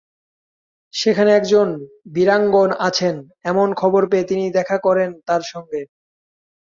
সেখানে 0.93 1.31
একজন 1.33 1.67
বীরাঙ্গনা 2.13 2.75
আছেন 2.79 3.15
এমন 3.43 3.67
খবর 3.73 4.01
পেয়ে 4.09 4.29
তিনি 4.29 4.45
দেখা 4.57 4.77
করেন 4.77 5.09
তাঁর 5.27 5.43
সঙ্গে। 5.43 5.81